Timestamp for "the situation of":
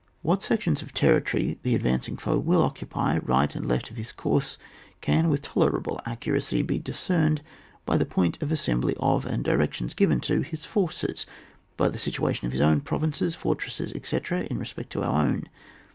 11.87-12.51